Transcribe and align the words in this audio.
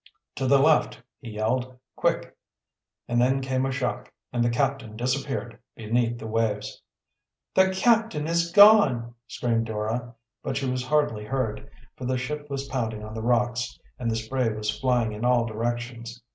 "To 0.37 0.47
the 0.47 0.57
left!" 0.57 0.99
he 1.19 1.29
yelled. 1.29 1.77
"Quick!" 1.95 2.35
And 3.07 3.21
then 3.21 3.39
came 3.39 3.67
a 3.67 3.71
shock, 3.71 4.11
and 4.33 4.43
the 4.43 4.49
captain 4.49 4.95
disappeared 4.97 5.59
beneath 5.75 6.17
the 6.17 6.25
waves. 6.25 6.81
"The 7.53 7.69
captain 7.69 8.25
is 8.25 8.51
gone!" 8.51 9.13
screamed 9.27 9.67
Dora, 9.67 10.15
but 10.41 10.57
she 10.57 10.67
was 10.67 10.83
hardly 10.87 11.25
heard, 11.25 11.69
for 11.95 12.05
the 12.05 12.17
ship 12.17 12.49
was 12.49 12.67
pounding 12.67 13.03
on 13.03 13.13
the 13.13 13.21
rocks, 13.21 13.77
and 13.99 14.09
the 14.09 14.15
spray 14.15 14.49
was 14.49 14.75
flying 14.75 15.11
in 15.11 15.23
all 15.23 15.45
directions. 15.45 16.23